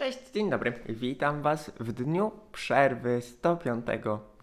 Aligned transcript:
Cześć, 0.00 0.30
dzień 0.34 0.50
dobry. 0.50 0.72
Witam 0.88 1.42
Was 1.42 1.70
w 1.80 1.92
dniu 1.92 2.30
przerwy 2.52 3.20
105 3.22 3.86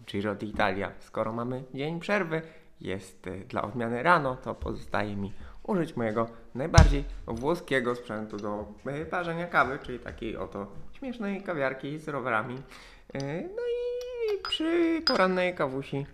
Giro 0.06 0.34
d'Italia. 0.34 0.92
Skoro 0.98 1.32
mamy 1.32 1.64
dzień 1.74 2.00
przerwy, 2.00 2.42
jest 2.80 3.26
y, 3.26 3.44
dla 3.48 3.62
odmiany 3.62 4.02
rano, 4.02 4.36
to 4.36 4.54
pozostaje 4.54 5.16
mi 5.16 5.32
użyć 5.62 5.96
mojego 5.96 6.28
najbardziej 6.54 7.04
włoskiego 7.26 7.94
sprzętu 7.94 8.36
do 8.36 8.66
y, 9.02 9.06
parzenia 9.06 9.46
kawy, 9.46 9.78
czyli 9.82 9.98
takiej 9.98 10.36
oto 10.36 10.66
śmiesznej 10.92 11.42
kawiarki 11.42 11.98
z 11.98 12.08
rowerami. 12.08 12.54
Y, 12.54 13.48
No 13.56 13.62
i 13.62 14.42
przy 14.42 15.02
porannej 15.06 15.54
kawusi 15.54 16.06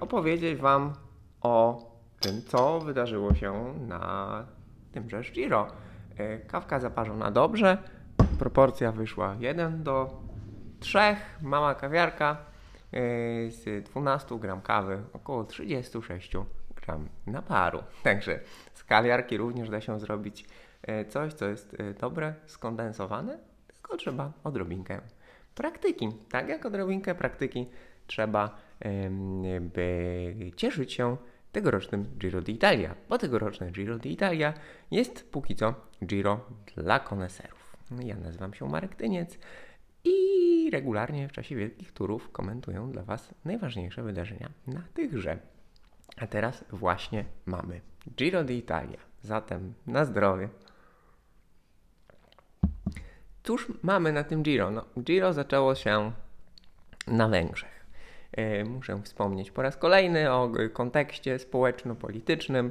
opowiedzieć 0.00 0.60
Wam 0.60 0.94
o 1.40 1.86
tym, 2.20 2.42
co 2.42 2.80
wydarzyło 2.80 3.34
się 3.34 3.74
na 3.88 4.46
tymże 4.92 5.22
Giro. 5.22 5.66
Kawka 6.48 6.80
zaparzona 6.80 7.30
dobrze, 7.30 7.78
proporcja 8.38 8.92
wyszła 8.92 9.36
1 9.40 9.82
do 9.82 10.20
3, 10.80 10.98
mała 11.42 11.74
kawiarka 11.74 12.36
y, 12.94 13.50
z 13.50 13.84
12 13.84 14.38
gram 14.38 14.60
kawy, 14.60 15.02
około 15.12 15.44
36 15.44 16.32
gram 16.82 17.08
naparu. 17.26 17.82
Także 18.02 18.40
z 18.74 18.84
kawiarki 18.84 19.36
również 19.36 19.70
da 19.70 19.80
się 19.80 20.00
zrobić 20.00 20.44
y, 20.88 21.04
coś, 21.04 21.32
co 21.32 21.46
jest 21.46 21.74
y, 21.74 21.94
dobre, 22.00 22.34
skondensowane, 22.46 23.38
tylko 23.74 23.96
trzeba 23.96 24.32
odrobinkę 24.44 25.00
praktyki. 25.54 26.08
Tak 26.30 26.48
jak 26.48 26.66
odrobinkę 26.66 27.14
praktyki 27.14 27.66
trzeba, 28.06 28.58
by 29.60 30.34
cieszyć 30.56 30.92
się 30.92 31.16
tegorocznym 31.52 32.06
Giro 32.18 32.40
d'Italia, 32.40 32.94
bo 33.08 33.18
tegoroczne 33.18 33.70
Giro 33.70 33.98
d'Italia 33.98 34.52
jest 34.90 35.30
póki 35.30 35.56
co 35.56 35.74
Giro 36.06 36.40
dla 36.76 37.00
koneserów. 37.00 37.61
Ja 38.00 38.16
nazywam 38.16 38.54
się 38.54 38.68
Marek 38.68 38.94
Tyniec 38.94 39.38
i 40.04 40.70
regularnie 40.72 41.28
w 41.28 41.32
czasie 41.32 41.56
wielkich 41.56 41.92
turów 41.92 42.32
komentuję 42.32 42.88
dla 42.92 43.02
Was 43.02 43.34
najważniejsze 43.44 44.02
wydarzenia 44.02 44.50
na 44.66 44.82
tychże. 44.94 45.38
A 46.16 46.26
teraz 46.26 46.64
właśnie 46.70 47.24
mamy 47.46 47.80
Giro 48.16 48.44
d'Italia. 48.44 48.98
Zatem 49.22 49.74
na 49.86 50.04
zdrowie. 50.04 50.48
Cóż 53.42 53.72
mamy 53.82 54.12
na 54.12 54.24
tym 54.24 54.42
Giro? 54.42 54.70
No, 54.70 54.84
Giro 55.00 55.32
zaczęło 55.32 55.74
się 55.74 56.12
na 57.06 57.28
Węgrzech. 57.28 57.86
E, 58.32 58.64
Muszę 58.64 59.02
wspomnieć 59.02 59.50
po 59.50 59.62
raz 59.62 59.76
kolejny 59.76 60.32
o 60.32 60.50
kontekście 60.72 61.38
społeczno-politycznym, 61.38 62.70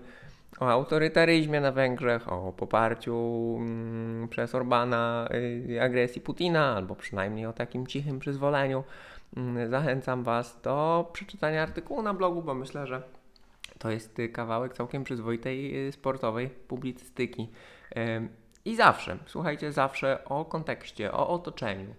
o 0.59 0.69
autorytaryzmie 0.69 1.61
na 1.61 1.71
Węgrzech, 1.71 2.31
o 2.31 2.53
poparciu 2.53 3.55
mm, 3.59 4.27
przez 4.29 4.55
Orbana 4.55 5.29
y, 5.69 5.81
agresji 5.81 6.21
Putina, 6.21 6.75
albo 6.75 6.95
przynajmniej 6.95 7.45
o 7.45 7.53
takim 7.53 7.87
cichym 7.87 8.19
przyzwoleniu. 8.19 8.83
Mm, 9.37 9.69
Zachęcam 9.69 10.23
Was 10.23 10.61
do 10.63 11.09
przeczytania 11.13 11.63
artykułu 11.63 12.01
na 12.01 12.13
blogu, 12.13 12.41
bo 12.41 12.53
myślę, 12.53 12.87
że 12.87 13.01
to 13.79 13.91
jest 13.91 14.19
y, 14.19 14.29
kawałek 14.29 14.73
całkiem 14.73 15.03
przyzwoitej 15.03 15.87
y, 15.87 15.91
sportowej 15.91 16.49
publicystyki. 16.49 17.49
I 18.65 18.75
zawsze, 18.75 19.17
słuchajcie, 19.25 19.71
zawsze 19.71 20.25
o 20.25 20.45
kontekście, 20.45 21.11
o 21.11 21.29
otoczeniu, 21.29 21.95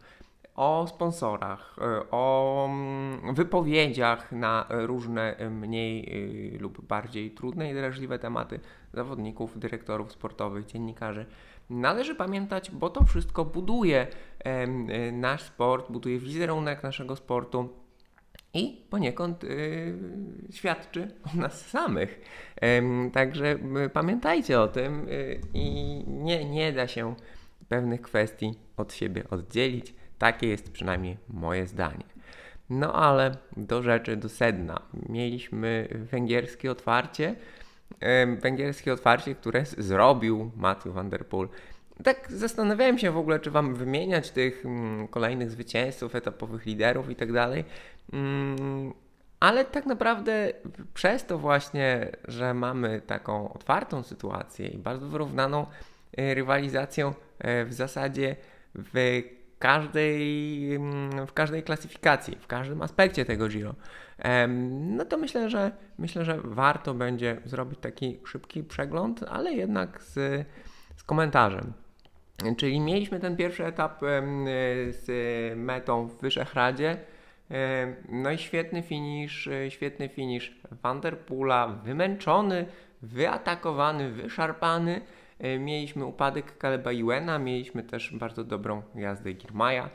o 0.63 0.87
sponsorach, 0.87 1.77
y, 1.79 2.11
o 2.11 2.67
mm, 2.71 3.35
wypowiedziach 3.35 4.33
na 4.33 4.67
różne 4.71 5.41
y, 5.41 5.51
mniej 5.51 6.05
y, 6.55 6.59
lub 6.59 6.87
bardziej 6.87 7.31
trudne 7.31 7.71
i 7.71 7.75
drażliwe 7.75 8.19
tematy 8.19 8.61
zawodników, 8.93 9.59
dyrektorów 9.59 10.13
sportowych, 10.13 10.67
dziennikarzy. 10.67 11.27
Należy 11.71 12.15
pamiętać, 12.15 12.71
bo 12.71 12.91
to 12.91 13.05
wszystko 13.05 13.45
buduje 13.45 14.07
nasz 15.13 15.43
sport, 15.43 15.93
buduje 15.93 16.19
wizerunek 16.19 16.83
naszego 16.83 17.17
sportu 17.17 17.69
i 18.55 18.87
poniekąd 18.91 19.45
y, 19.45 19.99
świadczy 20.51 21.09
o 21.35 21.41
nas 21.41 21.67
samych. 21.67 22.21
Także 23.13 23.59
pamiętajcie 23.93 24.61
o 24.61 24.69
tym 24.69 25.07
i 25.55 25.65
nie, 26.07 26.45
nie 26.45 26.73
da 26.73 26.87
się 26.87 27.15
pewnych 27.69 28.03
kwestii 28.03 28.55
od 28.77 28.93
siebie 28.93 29.25
oddzielić. 29.31 29.95
Takie 30.23 30.49
jest 30.49 30.73
przynajmniej 30.73 31.17
moje 31.29 31.67
zdanie. 31.67 32.05
No 32.71 32.93
ale 32.95 33.37
do 33.57 33.83
rzeczy, 33.83 34.17
do 34.17 34.29
sedna. 34.29 34.83
Mieliśmy 35.09 35.89
węgierskie 35.95 36.71
otwarcie. 36.71 37.35
Węgierskie 38.41 38.93
otwarcie, 38.93 39.35
które 39.35 39.65
zrobił 39.65 40.51
Matthew 40.57 40.95
Van 40.95 41.11
Der 41.11 41.27
Poel. 41.27 41.49
Tak 42.05 42.33
zastanawiałem 42.33 42.99
się 42.99 43.11
w 43.11 43.17
ogóle, 43.17 43.41
czy 43.41 43.51
wam 43.51 43.75
wymieniać 43.75 44.31
tych 44.31 44.67
mm, 44.67 45.09
kolejnych 45.09 45.51
zwycięzców, 45.51 46.15
etapowych 46.15 46.67
liderów 46.67 47.11
i 47.11 47.17
tak 47.17 47.33
dalej. 47.33 47.65
Mm, 48.13 48.93
ale 49.41 49.65
tak 49.65 49.87
naprawdę 49.87 50.53
przez 50.95 51.27
to 51.27 51.39
właśnie, 51.39 52.11
że 52.29 52.55
mamy 52.55 53.01
taką 53.01 53.53
otwartą 53.53 54.03
sytuację 54.03 54.69
i 54.69 54.79
bardzo 54.79 55.07
wyrównaną 55.07 55.67
y, 56.19 56.35
rywalizację 56.35 57.07
y, 57.09 57.65
w 57.65 57.73
zasadzie 57.73 58.37
w 58.75 58.91
każdej, 59.63 60.75
mm, 60.75 61.27
w 61.27 61.33
każdej 61.33 61.63
klasyfikacji, 61.63 62.37
w 62.41 62.47
każdym 62.47 62.83
aspekcie 62.83 63.25
tego 63.25 63.49
Giro, 63.49 63.75
no 64.49 65.05
to 65.05 65.19
myślę, 65.19 65.51
że 65.51 65.73
myślę, 65.99 66.25
że 66.25 66.39
warto 66.45 66.95
będzie 66.95 67.37
zrobić 67.45 67.79
taki 67.79 68.21
szybki 68.27 68.65
przegląd, 68.65 69.25
ale 69.31 69.53
jednak 69.53 70.03
z, 70.03 70.47
z 70.97 71.05
komentarzem. 71.05 71.73
Czyli 72.57 72.81
mieliśmy 72.81 73.21
ten 73.21 73.37
pierwszy 73.37 73.67
etap 73.67 74.01
z 74.91 75.07
metą 75.57 76.07
w 76.07 76.21
Wyszehradzie. 76.21 76.97
No 78.09 78.31
i 78.31 78.39
świetny 78.39 78.83
finish, 78.83 79.49
e, 79.49 79.71
świetny 79.71 80.09
finish 80.09 80.55
Vanderpoola, 80.71 81.69
wymęczony, 81.69 82.67
wyatakowany, 83.03 84.11
wyszarpany. 84.11 85.01
E, 85.39 85.59
Mieliśmy 85.59 86.07
upadek 86.07 86.59
Kaleba 86.59 86.93
Iwena, 86.93 87.39
mieliśmy 87.39 87.83
też 87.83 88.13
bardzo 88.17 88.45
dobrą 88.45 88.83
jazdę 88.95 89.33
Girmaja. 89.33 89.91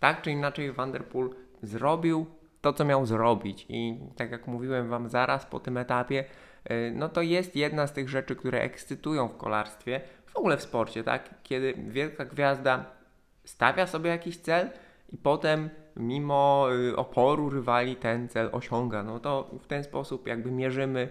Tak 0.00 0.22
czy 0.22 0.30
inaczej 0.30 0.72
Vanderpool 0.72 1.34
zrobił 1.62 2.26
to, 2.60 2.72
co 2.72 2.84
miał 2.84 3.06
zrobić 3.06 3.66
i 3.68 3.98
tak 4.16 4.30
jak 4.30 4.46
mówiłem 4.46 4.88
Wam 4.88 5.08
zaraz 5.08 5.46
po 5.46 5.60
tym 5.60 5.76
etapie, 5.76 6.24
e, 6.64 6.90
no 6.90 7.08
to 7.08 7.22
jest 7.22 7.56
jedna 7.56 7.86
z 7.86 7.92
tych 7.92 8.08
rzeczy, 8.08 8.36
które 8.36 8.60
ekscytują 8.60 9.28
w 9.28 9.36
kolarstwie, 9.36 10.00
w 10.26 10.36
ogóle 10.36 10.56
w 10.56 10.62
sporcie, 10.62 11.04
tak? 11.04 11.34
Kiedy 11.42 11.74
wielka 11.88 12.24
gwiazda 12.24 12.84
stawia 13.44 13.86
sobie 13.86 14.10
jakiś 14.10 14.36
cel 14.36 14.70
i 15.08 15.16
potem 15.16 15.70
mimo 15.96 16.66
y, 16.72 16.96
oporu 16.96 17.50
rywali 17.50 17.96
ten 17.96 18.28
cel 18.28 18.48
osiąga, 18.52 19.02
no 19.02 19.20
to 19.20 19.50
w 19.62 19.66
ten 19.66 19.84
sposób 19.84 20.26
jakby 20.26 20.50
mierzymy, 20.50 21.08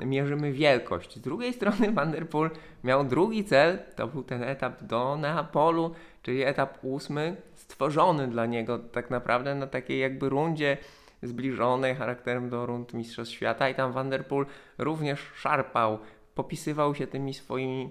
mierzymy 0.00 0.52
wielkość. 0.52 1.16
Z 1.16 1.20
drugiej 1.20 1.52
strony 1.52 1.92
Van 1.92 2.12
der 2.12 2.28
Poel 2.28 2.50
miał 2.84 3.04
drugi 3.04 3.44
cel, 3.44 3.78
to 3.96 4.06
był 4.06 4.22
ten 4.22 4.42
etap 4.42 4.82
do 4.82 5.16
Neapolu, 5.16 5.94
czyli 6.22 6.42
etap 6.42 6.78
ósmy, 6.82 7.36
stworzony 7.54 8.28
dla 8.28 8.46
niego 8.46 8.78
tak 8.78 9.10
naprawdę 9.10 9.54
na 9.54 9.66
takiej 9.66 10.00
jakby 10.00 10.28
rundzie 10.28 10.76
zbliżonej 11.22 11.94
charakterem 11.94 12.50
do 12.50 12.66
rund 12.66 12.94
Mistrzostw 12.94 13.34
Świata 13.34 13.68
i 13.68 13.74
tam 13.74 13.92
Van 13.92 14.10
der 14.10 14.26
Poel 14.26 14.46
również 14.78 15.20
szarpał, 15.34 15.98
popisywał 16.34 16.94
się 16.94 17.06
tymi 17.06 17.34
swoimi 17.34 17.90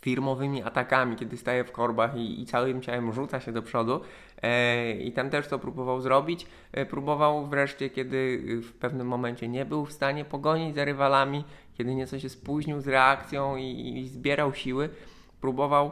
firmowymi 0.00 0.62
atakami, 0.62 1.16
kiedy 1.16 1.36
staje 1.36 1.64
w 1.64 1.72
korbach 1.72 2.16
i, 2.16 2.42
i 2.42 2.46
całym 2.46 2.82
ciałem 2.82 3.12
rzuca 3.12 3.40
się 3.40 3.52
do 3.52 3.62
przodu. 3.62 4.00
E, 4.44 4.92
I 4.92 5.12
tam 5.12 5.30
też 5.30 5.48
to 5.48 5.58
próbował 5.58 6.00
zrobić. 6.00 6.46
E, 6.72 6.86
próbował 6.86 7.46
wreszcie, 7.46 7.90
kiedy 7.90 8.16
y, 8.16 8.62
w 8.62 8.72
pewnym 8.72 9.06
momencie 9.06 9.48
nie 9.48 9.64
był 9.64 9.84
w 9.84 9.92
stanie 9.92 10.24
pogonić 10.24 10.74
za 10.74 10.84
rywalami, 10.84 11.44
kiedy 11.74 11.94
nieco 11.94 12.18
się 12.18 12.28
spóźnił 12.28 12.80
z 12.80 12.88
reakcją 12.88 13.56
i, 13.56 13.98
i 13.98 14.08
zbierał 14.08 14.54
siły, 14.54 14.88
próbował 15.40 15.90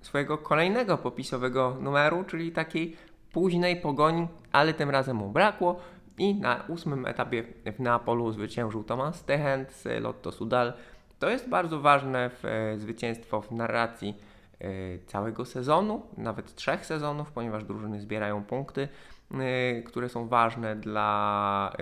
swojego 0.00 0.38
kolejnego 0.38 0.98
popisowego 0.98 1.76
numeru, 1.80 2.24
czyli 2.24 2.52
takiej 2.52 2.96
późnej 3.32 3.76
pogoni, 3.76 4.28
ale 4.52 4.74
tym 4.74 4.90
razem 4.90 5.16
mu 5.16 5.28
brakło. 5.28 5.80
I 6.18 6.34
na 6.34 6.64
ósmym 6.68 7.06
etapie 7.06 7.44
w 7.76 7.80
Neapolu 7.80 8.32
zwyciężył 8.32 8.84
Thomas 8.84 9.24
Tehent 9.24 9.72
z 9.72 10.02
Lotto 10.02 10.32
Sudal. 10.32 10.72
To 11.18 11.30
jest 11.30 11.48
bardzo 11.48 11.80
ważne 11.80 12.30
w, 12.30 12.44
e, 12.44 12.78
zwycięstwo 12.78 13.40
w 13.40 13.52
narracji 13.52 14.08
e, 14.08 14.33
całego 15.06 15.44
sezonu, 15.44 16.02
nawet 16.16 16.54
trzech 16.54 16.86
sezonów, 16.86 17.32
ponieważ 17.32 17.64
drużyny 17.64 18.00
zbierają 18.00 18.44
punkty, 18.44 18.88
e, 19.30 19.82
które 19.82 20.08
są 20.08 20.28
ważne 20.28 20.76
dla 20.76 21.72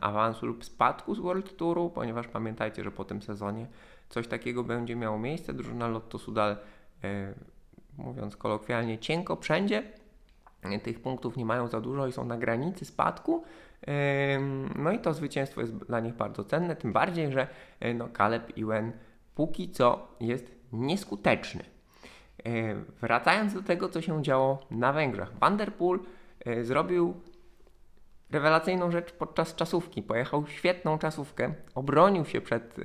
awansu 0.00 0.46
lub 0.46 0.64
spadku 0.64 1.14
z 1.14 1.18
World 1.18 1.56
Touru, 1.56 1.90
ponieważ 1.90 2.28
pamiętajcie, 2.28 2.84
że 2.84 2.90
po 2.90 3.04
tym 3.04 3.22
sezonie 3.22 3.66
coś 4.08 4.28
takiego 4.28 4.64
będzie 4.64 4.96
miało 4.96 5.18
miejsce. 5.18 5.52
Drużyna 5.52 5.88
Lotto 5.88 6.18
Sudal, 6.18 6.56
e, 7.04 7.34
mówiąc 7.98 8.36
kolokwialnie, 8.36 8.98
cienko 8.98 9.36
wszędzie. 9.36 9.82
Tych 10.82 11.02
punktów 11.02 11.36
nie 11.36 11.44
mają 11.44 11.68
za 11.68 11.80
dużo 11.80 12.06
i 12.06 12.12
są 12.12 12.24
na 12.24 12.36
granicy 12.36 12.84
spadku. 12.84 13.44
No 14.76 14.92
i 14.92 14.98
to 14.98 15.14
zwycięstwo 15.14 15.60
jest 15.60 15.76
dla 15.76 16.00
nich 16.00 16.14
bardzo 16.14 16.44
cenne, 16.44 16.76
tym 16.76 16.92
bardziej, 16.92 17.32
że 17.32 17.48
e, 17.80 17.94
no, 17.94 18.08
Caleb 18.16 18.52
Ewan 18.58 18.92
póki 19.34 19.70
co 19.70 20.08
jest 20.20 20.52
nieskuteczny. 20.72 21.64
Wracając 23.00 23.54
do 23.54 23.62
tego, 23.62 23.88
co 23.88 24.00
się 24.00 24.22
działo 24.22 24.66
na 24.70 24.92
Węgrzech. 24.92 25.32
Vanderpool 25.40 26.00
zrobił 26.62 27.14
rewelacyjną 28.30 28.90
rzecz 28.90 29.12
podczas 29.12 29.54
czasówki. 29.54 30.02
Pojechał 30.02 30.46
świetną 30.46 30.98
czasówkę, 30.98 31.52
obronił 31.74 32.24
się 32.24 32.40
przed 32.40 32.76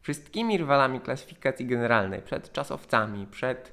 wszystkimi 0.00 0.58
rywalami 0.58 1.00
klasyfikacji 1.00 1.66
generalnej, 1.66 2.22
przed 2.22 2.52
czasowcami, 2.52 3.26
przed 3.26 3.72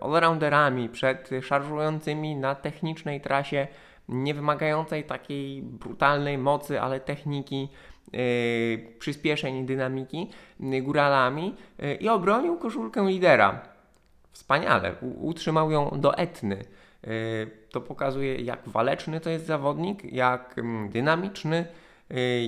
allrounderami, 0.00 0.88
przed 0.88 1.30
szarżującymi 1.42 2.36
na 2.36 2.54
technicznej 2.54 3.20
trasie 3.20 3.66
nie 4.08 4.34
wymagającej 4.34 5.04
takiej 5.04 5.62
brutalnej 5.62 6.38
mocy, 6.38 6.80
ale 6.80 7.00
techniki, 7.00 7.68
przyspieszeń 8.98 9.56
i 9.56 9.64
dynamiki 9.64 10.30
góralami 10.60 11.54
i 12.00 12.08
obronił 12.08 12.58
koszulkę 12.58 13.06
lidera. 13.08 13.77
Wspaniale, 14.32 14.94
utrzymał 15.00 15.70
ją 15.70 15.90
do 16.00 16.18
etny. 16.18 16.64
To 17.70 17.80
pokazuje, 17.80 18.36
jak 18.36 18.68
waleczny 18.68 19.20
to 19.20 19.30
jest 19.30 19.46
zawodnik, 19.46 20.04
jak 20.12 20.58
mm, 20.58 20.88
dynamiczny, 20.88 21.66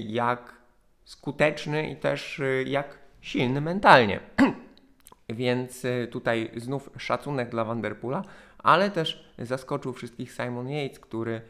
jak 0.06 0.52
skuteczny 1.04 1.90
i 1.90 1.96
też 1.96 2.42
jak 2.66 2.98
silny 3.20 3.60
mentalnie. 3.60 4.20
Więc 5.28 5.86
tutaj 6.10 6.50
znów 6.56 6.90
szacunek 6.98 7.50
dla 7.50 7.64
Vanderpoola 7.64 8.24
ale 8.62 8.90
też 8.90 9.24
zaskoczył 9.38 9.92
wszystkich 9.92 10.32
Simon 10.32 10.68
Yates, 10.68 11.00
który 11.00 11.40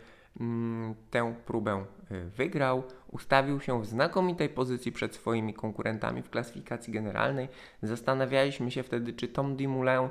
tę 1.11 1.35
próbę 1.47 1.85
y, 2.11 2.31
wygrał, 2.31 2.83
ustawił 3.09 3.61
się 3.61 3.83
w 3.83 3.87
znakomitej 3.87 4.49
pozycji 4.49 4.93
przed 4.93 5.15
swoimi 5.15 5.55
konkurentami 5.55 6.23
w 6.23 6.31
klasyfikacji 6.31 6.93
generalnej. 6.93 7.49
Zastanawialiśmy 7.83 8.71
się 8.71 8.83
wtedy, 8.83 9.13
czy 9.13 9.29
Tom 9.29 9.57
Dumoulin 9.57 10.09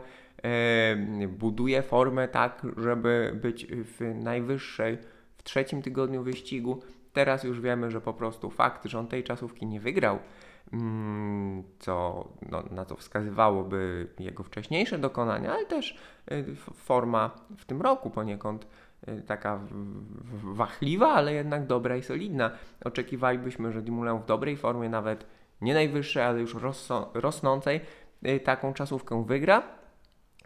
y, 1.24 1.28
buduje 1.28 1.82
formę 1.82 2.28
tak, 2.28 2.68
żeby 2.78 3.40
być 3.42 3.68
w 3.70 4.16
najwyższej 4.16 4.98
w 5.38 5.44
trzecim 5.44 5.82
tygodniu 5.82 6.24
wyścigu. 6.24 6.82
Teraz 7.14 7.44
już 7.44 7.62
wiemy, 7.62 7.92
że 7.92 8.02
po 8.02 8.14
prostu 8.14 8.50
fakt, 8.50 8.86
że 8.86 9.00
on 9.00 9.08
tej 9.08 9.24
czasówki 9.24 9.66
nie 9.66 9.80
wygrał, 9.80 10.20
Mm, 10.74 11.64
co, 11.80 12.28
no, 12.50 12.64
na 12.72 12.86
co 12.86 12.96
wskazywałoby 12.96 14.08
jego 14.20 14.44
wcześniejsze 14.44 15.00
dokonania, 15.00 15.54
ale 15.54 15.66
też 15.66 15.98
y, 16.32 16.56
forma 16.56 17.32
w 17.58 17.66
tym 17.66 17.82
roku 17.82 18.10
poniekąd 18.10 18.68
taka 19.28 19.60
wachliwa, 20.44 21.14
ale 21.14 21.34
jednak 21.34 21.68
dobra 21.68 21.98
i 21.98 22.04
solidna. 22.04 22.52
Oczekiwalibyśmy, 22.86 23.72
że 23.72 23.82
Dumoulin 23.82 24.18
w 24.18 24.26
dobrej 24.26 24.58
formie, 24.58 24.90
nawet 24.90 25.26
nie 25.62 25.74
najwyższej, 25.74 26.24
ale 26.24 26.40
już 26.40 26.56
rosnącej, 27.14 27.82
y, 28.28 28.40
taką 28.40 28.74
czasówkę 28.74 29.26
wygra. 29.26 29.64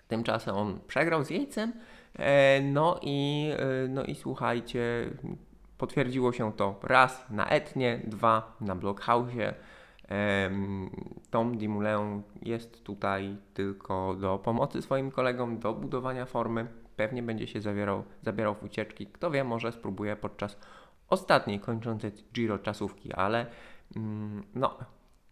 Tymczasem 0.07 0.55
on 0.55 0.79
przegrał 0.87 1.23
z 1.23 1.29
Jejcem. 1.29 1.73
E, 2.19 2.61
no 2.61 2.99
i, 3.01 3.49
no 3.89 4.03
i 4.03 4.15
słuchajcie, 4.15 5.09
potwierdziło 5.77 6.33
się 6.33 6.53
to 6.53 6.79
raz 6.83 7.25
na 7.29 7.49
Etnie, 7.49 8.01
dwa 8.07 8.57
na 8.61 8.75
Blockhousie. 8.75 9.53
Tom 11.29 11.57
Dumoulin 11.57 12.21
jest 12.41 12.83
tutaj 12.83 13.37
tylko 13.53 14.15
do 14.15 14.37
pomocy 14.37 14.81
swoim 14.81 15.11
kolegom, 15.11 15.59
do 15.59 15.73
budowania 15.73 16.25
formy. 16.25 16.82
Pewnie 16.95 17.23
będzie 17.23 17.47
się 17.47 17.61
zawierał, 17.61 18.03
zabierał 18.21 18.55
w 18.55 18.63
ucieczki. 18.63 19.07
Kto 19.07 19.31
wie, 19.31 19.43
może 19.43 19.71
spróbuje 19.71 20.15
podczas 20.15 20.57
ostatniej 21.09 21.59
kończącej 21.59 22.11
Giro 22.33 22.59
czasówki, 22.59 23.13
ale 23.13 23.45
mm, 23.95 24.43
no, 24.55 24.77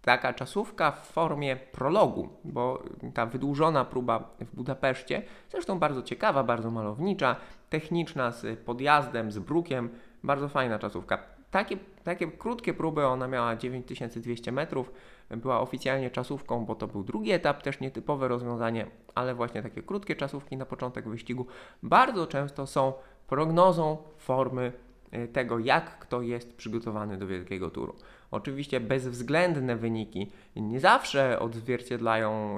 taka 0.01 0.33
czasówka 0.33 0.91
w 0.91 1.07
formie 1.07 1.55
prologu, 1.55 2.29
bo 2.43 2.83
ta 3.13 3.25
wydłużona 3.25 3.85
próba 3.85 4.35
w 4.39 4.55
Budapeszcie, 4.55 5.21
zresztą 5.49 5.79
bardzo 5.79 6.03
ciekawa, 6.03 6.43
bardzo 6.43 6.71
malownicza, 6.71 7.35
techniczna, 7.69 8.31
z 8.31 8.59
podjazdem, 8.59 9.31
z 9.31 9.39
brukiem, 9.39 9.89
bardzo 10.23 10.49
fajna 10.49 10.79
czasówka. 10.79 11.23
Takie, 11.51 11.77
takie 12.03 12.27
krótkie 12.27 12.74
próby, 12.74 13.06
ona 13.06 13.27
miała 13.27 13.56
9200 13.56 14.51
metrów, 14.51 14.92
była 15.30 15.62
oficjalnie 15.62 16.12
czasówką, 16.12 16.65
bo 16.65 16.75
to 16.75 16.88
był 16.88 17.03
drugi 17.03 17.31
etap, 17.31 17.63
też 17.63 17.80
nietypowe 17.80 18.27
rozwiązanie, 18.27 18.88
ale 19.15 19.36
właśnie 19.36 19.62
takie 19.62 19.83
krótkie 19.83 20.15
czasówki 20.15 20.57
na 20.57 20.65
początek 20.65 21.09
wyścigu 21.09 21.45
bardzo 21.83 22.27
często 22.27 22.68
są 22.68 22.94
prognozą 23.27 23.98
formy 24.18 24.71
y, 25.13 25.27
tego, 25.27 25.59
jak 25.59 26.00
kto 26.00 26.21
jest 26.21 26.56
przygotowany 26.56 27.18
do 27.18 27.27
wielkiego 27.27 27.69
turu. 27.69 27.95
Oczywiście 28.31 28.80
bezwzględne 28.80 29.75
wyniki 29.75 30.31
nie 30.56 30.80
zawsze 30.80 31.39
odzwierciedlają 31.39 32.57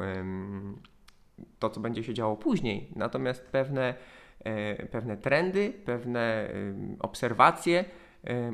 to, 1.59 1.69
co 1.69 1.79
będzie 1.79 2.03
się 2.03 2.13
działo 2.13 2.35
później, 2.35 2.91
natomiast 2.95 3.41
pewne, 3.51 3.93
e, 4.39 4.85
pewne 4.85 5.17
trendy, 5.17 5.73
pewne 5.85 6.49
obserwacje 6.99 7.85
Y, 7.85 8.02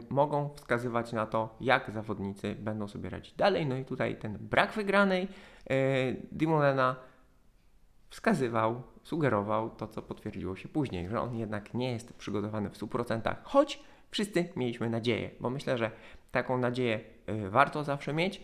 mogą 0.10 0.50
wskazywać 0.56 1.14
na 1.14 1.26
to, 1.26 1.56
jak 1.62 1.92
zawodnicy 1.92 2.56
będą 2.56 2.88
sobie 2.88 3.10
radzić 3.10 3.34
dalej. 3.34 3.66
No 3.66 3.78
i 3.78 3.86
tutaj 3.86 4.16
ten 4.16 4.38
brak 4.42 4.74
wygranej 4.74 5.28
y, 5.72 6.28
Dimolena 6.32 6.96
wskazywał, 8.10 8.84
sugerował 9.04 9.70
to, 9.70 9.88
co 9.88 10.02
potwierdziło 10.02 10.56
się 10.56 10.70
później, 10.70 11.10
że 11.10 11.22
on 11.22 11.36
jednak 11.36 11.74
nie 11.74 11.92
jest 11.92 12.14
przygotowany 12.14 12.70
w 12.70 12.78
100%, 12.78 13.36
choć 13.44 13.84
wszyscy 14.12 14.50
mieliśmy 14.56 14.90
nadzieję, 14.90 15.30
bo 15.40 15.50
myślę, 15.50 15.78
że 15.78 15.92
taką 16.32 16.58
nadzieję 16.58 17.00
y, 17.30 17.50
warto 17.50 17.84
zawsze 17.84 18.14
mieć. 18.14 18.42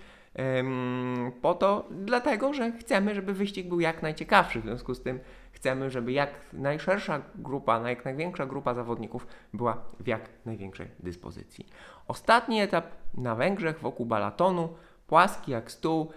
Po 1.41 1.53
to, 1.53 1.87
dlatego, 1.91 2.53
że 2.53 2.71
chcemy, 2.71 3.15
żeby 3.15 3.33
wyścig 3.33 3.69
był 3.69 3.79
jak 3.79 4.01
najciekawszy. 4.01 4.59
W 4.59 4.63
związku 4.63 4.93
z 4.93 5.01
tym 5.01 5.19
chcemy, 5.51 5.89
żeby 5.89 6.11
jak 6.11 6.29
najszersza 6.53 7.21
grupa, 7.35 7.89
jak 7.89 8.05
największa 8.05 8.45
grupa 8.45 8.73
zawodników 8.73 9.27
była 9.53 9.85
w 9.99 10.07
jak 10.07 10.29
największej 10.45 10.87
dyspozycji. 10.99 11.65
Ostatni 12.07 12.61
etap 12.61 12.85
na 13.13 13.35
Węgrzech 13.35 13.79
wokół 13.79 14.05
balatonu, 14.05 14.69
płaski 15.07 15.51
jak 15.51 15.71
stół 15.71 16.11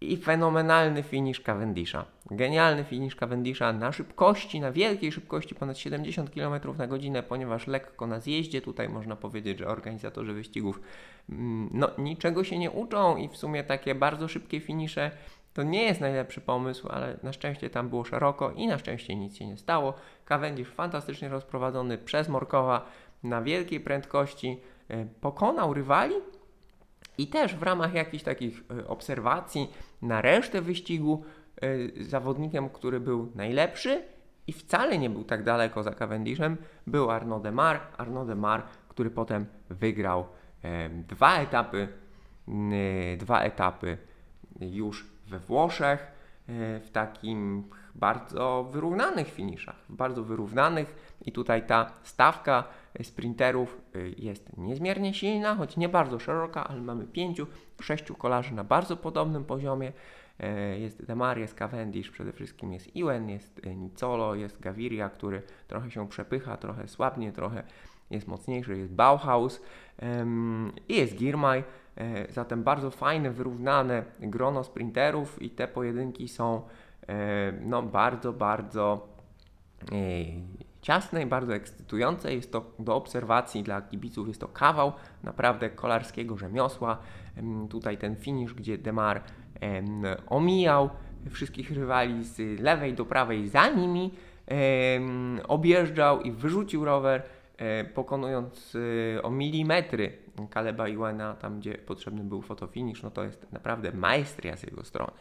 i 0.00 0.16
fenomenalny 0.16 1.02
finisz 1.02 1.40
Cavendisha. 1.40 2.04
Genialny 2.30 2.84
finisz 2.84 3.16
Cavendisha 3.16 3.72
na 3.72 3.92
szybkości, 3.92 4.60
na 4.60 4.72
wielkiej 4.72 5.12
szybkości, 5.12 5.54
ponad 5.54 5.78
70 5.78 6.30
km 6.30 6.60
na 6.78 6.86
godzinę, 6.86 7.22
ponieważ 7.22 7.66
lekko 7.66 8.06
na 8.06 8.20
zjeździe, 8.20 8.60
tutaj 8.60 8.88
można 8.88 9.16
powiedzieć, 9.16 9.58
że 9.58 9.66
organizatorzy 9.66 10.32
wyścigów 10.32 10.80
mm, 11.30 11.70
no, 11.72 11.90
niczego 11.98 12.44
się 12.44 12.58
nie 12.58 12.70
uczą 12.70 13.16
i 13.16 13.28
w 13.28 13.36
sumie 13.36 13.64
takie 13.64 13.94
bardzo 13.94 14.28
szybkie 14.28 14.60
finisze 14.60 15.10
to 15.54 15.62
nie 15.62 15.82
jest 15.82 16.00
najlepszy 16.00 16.40
pomysł, 16.40 16.88
ale 16.88 17.16
na 17.22 17.32
szczęście 17.32 17.70
tam 17.70 17.88
było 17.88 18.04
szeroko 18.04 18.50
i 18.50 18.66
na 18.66 18.78
szczęście 18.78 19.16
nic 19.16 19.36
się 19.36 19.46
nie 19.46 19.56
stało. 19.56 19.94
Cavendish 20.24 20.68
fantastycznie 20.68 21.28
rozprowadzony 21.28 21.98
przez 21.98 22.28
Morkowa 22.28 22.86
na 23.22 23.42
wielkiej 23.42 23.80
prędkości 23.80 24.60
e, 24.88 25.06
pokonał 25.20 25.74
rywali 25.74 26.14
i 27.18 27.26
też 27.26 27.54
w 27.54 27.62
ramach 27.62 27.94
jakichś 27.94 28.24
takich 28.24 28.64
e, 28.78 28.88
obserwacji 28.88 29.72
na 30.02 30.22
resztę 30.22 30.60
wyścigu 30.60 31.24
e, 31.62 32.04
zawodnikiem, 32.04 32.70
który 32.70 33.00
był 33.00 33.32
najlepszy 33.34 34.02
i 34.46 34.52
wcale 34.52 34.98
nie 34.98 35.10
był 35.10 35.24
tak 35.24 35.42
daleko 35.44 35.82
za 35.82 35.94
Cavendishem, 35.94 36.56
był 36.86 37.10
Arnaud 37.10 37.42
Demar. 37.42 37.80
Arnaud 37.98 38.26
Demar, 38.26 38.62
który 38.88 39.10
potem 39.10 39.46
wygrał 39.70 40.26
dwa 41.08 41.36
etapy, 41.36 41.88
dwa 43.18 43.40
etapy 43.40 43.98
już 44.60 45.06
we 45.26 45.38
Włoszech, 45.38 46.00
e, 46.48 46.80
w 46.80 46.90
takim 46.90 47.64
bardzo 47.94 48.68
wyrównanych 48.72 49.28
finiszach, 49.28 49.76
bardzo 49.88 50.24
wyrównanych 50.24 51.16
i 51.22 51.32
tutaj 51.32 51.66
ta 51.66 51.92
stawka 52.02 52.64
sprinterów 53.02 53.80
e, 53.94 54.08
jest 54.08 54.56
niezmiernie 54.56 55.14
silna, 55.14 55.54
choć 55.54 55.76
nie 55.76 55.88
bardzo 55.88 56.18
szeroka, 56.18 56.68
ale 56.68 56.80
mamy 56.80 57.06
pięciu, 57.06 57.46
sześciu 57.82 58.14
kolarzy 58.14 58.54
na 58.54 58.64
bardzo 58.64 58.96
podobnym 58.96 59.44
poziomie. 59.44 59.92
E, 60.40 60.78
jest 60.78 61.04
Demar, 61.04 61.38
jest 61.38 61.54
Cavendish, 61.54 62.10
przede 62.10 62.32
wszystkim 62.32 62.72
jest 62.72 62.96
Iwen, 62.96 63.28
jest 63.28 63.60
Nicolo, 63.76 64.34
jest 64.34 64.60
Gaviria, 64.60 65.08
który 65.08 65.42
trochę 65.68 65.90
się 65.90 66.08
przepycha, 66.08 66.56
trochę 66.56 66.88
słabnie, 66.88 67.32
trochę 67.32 67.62
jest 68.10 68.28
mocniejszy, 68.28 68.78
jest 68.78 68.92
Bauhaus 68.92 69.62
i 70.88 70.96
jest 70.96 71.16
Girmay. 71.16 71.64
Zatem 72.30 72.62
bardzo 72.62 72.90
fajne, 72.90 73.30
wyrównane 73.30 74.04
grono 74.20 74.64
sprinterów 74.64 75.42
i 75.42 75.50
te 75.50 75.68
pojedynki 75.68 76.28
są 76.28 76.62
no, 77.60 77.82
bardzo, 77.82 78.32
bardzo 78.32 79.08
ciasne 80.88 81.26
bardzo 81.26 81.54
ekscytujące. 81.54 82.34
Jest 82.34 82.52
to 82.52 82.64
do 82.78 82.96
obserwacji 82.96 83.62
dla 83.62 83.82
kibiców, 83.82 84.28
jest 84.28 84.40
to 84.40 84.48
kawał 84.48 84.92
naprawdę 85.22 85.70
kolarskiego 85.70 86.36
rzemiosła. 86.36 86.98
Tutaj 87.70 87.98
ten 87.98 88.16
finish, 88.16 88.54
gdzie 88.54 88.78
Demar 88.78 89.22
omijał 90.26 90.90
wszystkich 91.30 91.70
rywali 91.70 92.24
z 92.24 92.60
lewej 92.60 92.94
do 92.94 93.04
prawej 93.04 93.48
za 93.48 93.68
nimi, 93.68 94.14
objeżdżał 95.48 96.20
i 96.20 96.32
wyrzucił 96.32 96.84
rower, 96.84 97.22
pokonując 97.94 98.76
o 99.22 99.30
milimetry 99.30 100.12
Kaleba 100.46 100.88
Iwana, 100.88 101.34
tam 101.34 101.58
gdzie 101.58 101.74
potrzebny 101.74 102.24
był 102.24 102.42
fotofinish, 102.42 103.02
no 103.02 103.10
to 103.10 103.24
jest 103.24 103.52
naprawdę 103.52 103.92
maestria 103.92 104.56
z 104.56 104.62
jego 104.62 104.84
strony. 104.84 105.18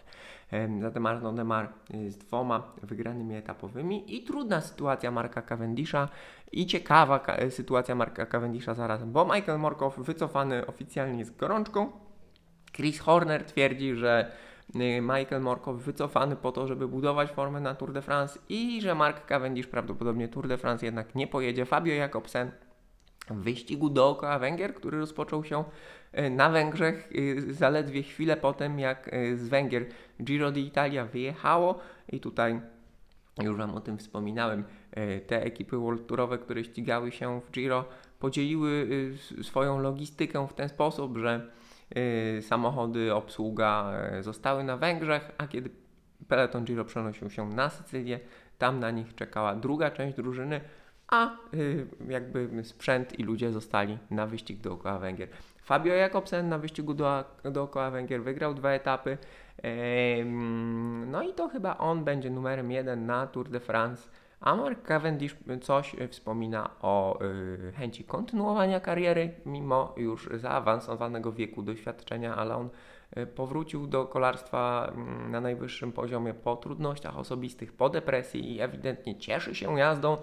Zatem 0.82 1.06
Arno 1.06 1.34
Demar 1.34 1.70
z 2.08 2.18
dwoma 2.18 2.64
wygranymi 2.84 3.36
etapowymi 3.36 4.16
i 4.16 4.24
trudna 4.24 4.62
sytuacja 4.62 5.12
Marka 5.12 5.42
Cavendisha 5.42 6.10
i 6.52 6.66
ciekawa 6.66 7.26
sytuacja 7.50 7.96
Marka 7.96 8.26
Cavendisha 8.26 8.74
zarazem, 8.74 9.12
bo 9.12 9.26
Michael 9.26 9.60
Morkow 9.60 10.00
wycofany 10.00 10.68
oficjalnie 10.68 11.26
z 11.26 11.32
gorączką. 11.32 11.92
Chris 12.78 13.00
Horner 13.00 13.44
twierdzi, 13.46 13.96
że 13.96 14.32
y, 14.76 15.02
Michael 15.02 15.42
Morkow 15.42 15.78
wycofany 15.78 16.36
po 16.36 16.52
to, 16.52 16.68
żeby 16.68 16.88
budować 16.88 17.32
formę 17.32 17.60
na 17.60 17.76
Tour 17.76 17.94
de 17.94 18.02
France 18.02 18.40
i 18.50 18.82
że 18.82 18.96
Mark 18.96 19.26
Cavendish 19.26 19.68
prawdopodobnie 19.68 20.28
Tour 20.28 20.48
de 20.48 20.58
France 20.58 20.86
jednak 20.86 21.16
nie 21.16 21.28
pojedzie. 21.28 21.66
Fabio 21.66 21.94
Jakobsen 21.94 22.52
wyścigu 23.30 23.90
dookoła 23.90 24.40
Węgier, 24.40 24.74
który 24.74 25.00
rozpoczął 25.00 25.44
się 25.44 25.64
y, 26.20 26.30
na 26.30 26.50
Węgrzech 26.50 27.10
y, 27.16 27.54
zaledwie 27.54 28.04
chwilę 28.04 28.38
potem, 28.38 28.80
jak 28.80 29.10
z 29.36 29.48
Węgier 29.48 29.86
Giro 30.24 30.52
d'Italia 30.52 31.06
wyjechało. 31.06 31.80
I 32.10 32.20
tutaj 32.20 32.62
już 33.44 33.58
Wam 33.58 33.76
o 33.76 33.82
tym 33.82 33.98
wspominałem, 33.98 34.64
te 35.28 35.44
ekipy 35.44 35.78
World 35.78 36.08
Tourowe, 36.08 36.38
które 36.38 36.64
ścigały 36.64 37.12
się 37.12 37.42
w 37.42 37.52
Giro, 37.52 37.86
podzieliły 38.20 38.88
swoją 39.42 39.80
logistykę 39.80 40.48
w 40.48 40.54
ten 40.54 40.70
sposób, 40.70 41.18
że 41.18 41.52
samochody, 42.42 43.14
obsługa 43.14 43.94
zostały 44.22 44.64
na 44.64 44.78
Węgrzech, 44.78 45.32
a 45.38 45.48
kiedy 45.48 45.70
peleton 46.28 46.66
Giro 46.66 46.86
przenosił 46.86 47.30
się 47.30 47.50
na 47.50 47.70
Sycylię, 47.70 48.20
tam 48.58 48.80
na 48.80 48.92
nich 48.92 49.16
czekała 49.16 49.56
druga 49.56 49.92
część 49.92 50.16
drużyny, 50.16 50.62
a 51.08 51.32
y, 51.54 51.88
jakby 52.10 52.64
sprzęt 52.64 53.20
i 53.20 53.24
ludzie 53.24 53.52
zostali 53.52 53.98
na 54.12 54.28
wyścig 54.28 54.62
dookoła 54.62 55.00
Węgier. 55.00 55.30
Fabio 55.64 55.94
Jakobsen 55.94 56.50
na 56.50 56.58
wyścigu 56.58 56.94
do, 56.94 57.24
dookoła 57.44 57.92
Węgier 57.92 58.24
wygrał 58.24 58.54
dwa 58.54 58.72
etapy. 58.72 59.18
No 61.06 61.24
i 61.24 61.34
to 61.34 61.50
chyba 61.50 61.78
on 61.78 62.04
będzie 62.04 62.30
numerem 62.30 62.72
jeden 62.72 63.06
na 63.06 63.28
Tour 63.28 63.50
de 63.50 63.60
France 63.60 64.10
a 64.42 64.56
Mark 64.56 64.84
Cavendish 64.84 65.36
coś 65.62 65.96
wspomina 66.10 66.70
o 66.82 67.20
y, 67.22 67.72
chęci 67.72 68.04
kontynuowania 68.04 68.80
kariery, 68.80 69.32
mimo 69.46 69.94
już 69.98 70.30
zaawansowanego 70.34 71.32
wieku 71.32 71.62
doświadczenia, 71.62 72.36
ale 72.36 72.56
on 72.56 72.70
powrócił 73.36 73.88
do 73.88 74.06
kolarstwa 74.06 74.94
y, 75.26 75.30
na 75.30 75.42
najwyższym 75.42 75.92
poziomie 75.92 76.34
po 76.34 76.56
trudnościach 76.56 77.18
osobistych, 77.18 77.74
po 77.74 77.90
depresji 77.90 78.56
i 78.56 78.62
ewidentnie 78.62 79.20
cieszy 79.20 79.56
się 79.56 79.80
jazdą. 79.80 80.18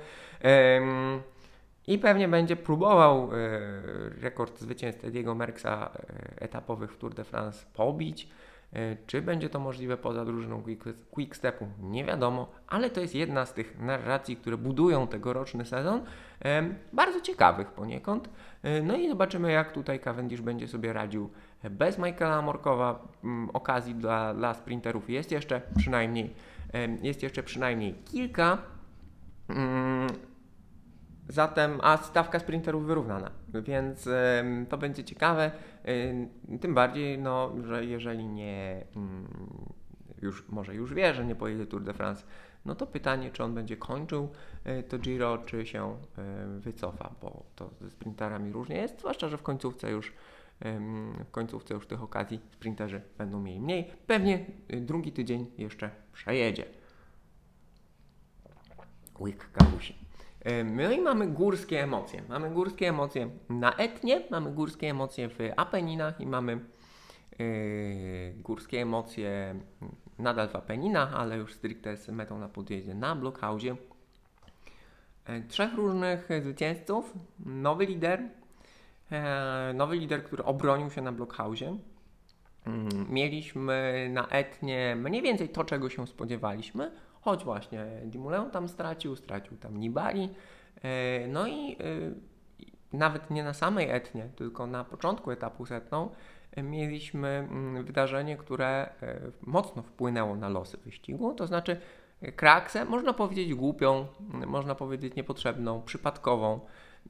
I 1.87 1.99
pewnie 1.99 2.29
będzie 2.29 2.57
próbował 2.57 3.35
y, 3.35 4.21
rekord 4.21 4.61
zwycięstw 4.61 5.11
Diego 5.11 5.35
Merckxa 5.35 5.67
y, 5.67 6.41
etapowych 6.41 6.93
w 6.93 6.99
Tour 6.99 7.15
de 7.15 7.25
France 7.25 7.67
pobić. 7.75 8.29
E, 8.75 8.97
czy 9.07 9.23
będzie 9.23 9.49
to 9.49 9.61
możliwe 9.61 9.97
poza 9.97 10.25
drużyną 10.25 10.63
Quickstepu? 11.11 11.67
Nie 11.81 12.05
wiadomo, 12.05 12.53
ale 12.67 12.91
to 12.91 13.01
jest 13.01 13.15
jedna 13.15 13.47
z 13.47 13.53
tych 13.53 13.79
narracji, 13.79 14.37
które 14.37 14.57
budują 14.57 15.07
tegoroczny 15.07 15.65
sezon. 15.65 16.05
Bardzo 16.93 17.21
ciekawych 17.21 17.73
poniekąd. 17.73 18.29
E, 18.63 18.83
no 18.83 18.97
i 18.97 19.09
zobaczymy, 19.09 19.53
jak 19.53 19.73
tutaj 19.73 20.01
Cavendish 20.01 20.41
będzie 20.41 20.69
sobie 20.69 20.93
radził 20.93 21.31
bez 21.71 21.99
Michaela 21.99 22.43
Morkowa. 22.43 23.09
Mm, 23.25 23.51
okazji 23.51 23.95
dla, 23.95 24.35
dla 24.35 24.55
sprinterów 24.55 25.11
jest 25.11 25.33
jeszcze 25.33 25.61
przynajmniej, 25.77 26.35
jest 27.03 27.23
jeszcze 27.23 27.43
przynajmniej 27.43 27.95
kilka. 27.95 28.59
Mm, 31.25 31.35
Zatem, 31.35 31.79
a 31.83 31.97
stawka 31.97 32.39
sprinterów 32.39 32.87
wyrównana, 32.87 33.31
więc 33.49 34.09
to 34.69 34.79
będzie 34.79 35.05
ciekawe. 35.05 35.51
Tym 36.61 36.75
bardziej, 36.75 37.19
no, 37.19 37.53
że 37.65 37.85
jeżeli 37.85 38.27
nie, 38.27 38.85
y, 40.21 40.23
już 40.23 40.49
może 40.49 40.75
już 40.75 40.95
wie, 40.95 41.15
że 41.15 41.25
nie 41.25 41.35
pojedzie 41.35 41.67
Tour 41.67 41.83
de 41.83 41.95
France, 41.95 42.25
no 42.65 42.75
to 42.75 42.87
pytanie, 42.87 43.31
czy 43.31 43.45
on 43.45 43.55
będzie 43.55 43.77
kończył 43.77 44.29
y, 44.67 44.83
to 44.83 44.99
Giro, 44.99 45.39
czy 45.39 45.67
się 45.67 45.97
y, 46.57 46.61
wycofa, 46.61 47.15
bo 47.23 47.43
to 47.57 47.71
ze 47.81 47.91
sprinterami 47.91 48.53
różnie 48.53 48.77
jest, 48.77 48.99
zwłaszcza, 48.99 49.29
że 49.29 49.39
w 49.39 49.43
końcówce 49.43 49.91
już 49.91 50.13
w 51.25 51.31
końcówce 51.31 51.75
już 51.75 51.87
tych 51.87 52.03
okazji 52.03 52.41
sprinterzy 52.53 53.03
będą 53.19 53.41
mieli 53.41 53.61
mniej. 53.61 53.91
Pewnie 54.07 54.47
y, 54.73 54.81
drugi 54.81 55.13
tydzień 55.13 55.47
jeszcze 55.59 55.91
przejedzie. 56.13 56.65
Łyk 59.21 59.53
kapusi. 59.53 60.04
No 60.65 60.93
i 60.93 61.01
mamy 61.01 61.27
górskie 61.27 61.83
emocje. 61.83 62.23
Mamy 62.29 62.51
górskie 62.51 62.89
emocje 62.89 63.31
na 63.49 63.77
Etnie, 63.77 64.23
mamy 64.31 64.51
górskie 64.53 64.91
emocje 64.91 65.29
w 65.29 65.39
Apeninach 65.57 66.21
i 66.21 66.27
mamy 66.27 66.61
yy, 67.39 68.35
górskie 68.43 68.83
emocje 68.83 69.55
nadal 70.19 70.49
w 70.49 70.57
Apeninach, 70.57 71.15
ale 71.15 71.37
już 71.37 71.55
stricte 71.55 71.97
z 71.97 72.09
metą 72.09 72.39
na 72.39 72.49
podjeździe 72.49 72.95
na 72.95 73.17
Blockhausie. 73.17 73.77
E, 75.25 75.41
trzech 75.41 75.75
różnych 75.75 76.29
zwycięzców, 76.43 77.15
nowy 77.47 77.87
lider, 77.87 78.23
e, 79.11 79.73
nowy 79.75 79.97
lider, 79.97 80.25
który 80.25 80.45
obronił 80.45 80.91
się 80.91 81.03
na 81.03 81.13
Blockhausie. 81.13 81.79
Mm, 82.67 82.89
mieliśmy 83.11 84.09
na 84.13 84.29
Etnie 84.29 84.97
mniej 84.97 85.23
więcej 85.23 85.49
to, 85.49 85.65
czego 85.65 85.91
się 85.91 86.07
spodziewaliśmy, 86.07 86.91
choć 87.25 87.45
właśnie 87.45 87.87
Dimulę 88.05 88.49
tam 88.53 88.69
stracił, 88.69 89.17
stracił 89.17 89.57
tam 89.57 89.81
Nibali. 89.81 90.29
E, 90.83 91.29
no 91.29 91.47
i 91.47 91.73
e, 91.73 91.77
nawet 92.93 93.31
nie 93.31 93.45
na 93.45 93.53
samej 93.53 93.91
etnie, 93.91 94.29
tylko 94.37 94.67
na 94.67 94.85
początku 94.85 95.31
etapu 95.31 95.67
setną 95.67 96.11
e, 96.53 96.63
mieliśmy 96.63 97.29
mm, 97.29 97.85
wydarzenie, 97.85 98.37
które 98.37 98.93
mocno 99.43 99.83
wpłynęło 99.83 100.37
na 100.37 100.49
losy 100.49 100.79
wyścigu, 100.85 101.35
to 101.35 101.47
znaczy 101.47 101.81
kraksę, 102.37 102.85
można 102.85 103.13
powiedzieć 103.13 103.55
głupią, 103.55 104.07
można 104.47 104.75
powiedzieć 104.75 105.15
niepotrzebną, 105.15 105.83
przypadkową 105.83 106.61